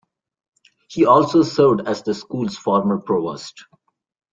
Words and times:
He 0.89 1.05
also 1.05 1.43
served 1.43 1.87
as 1.87 2.01
the 2.01 2.15
school's 2.15 2.57
former 2.57 2.97
provost. 2.97 3.65